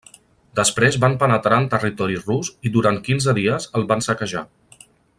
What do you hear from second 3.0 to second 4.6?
quinze dies el van saquejar.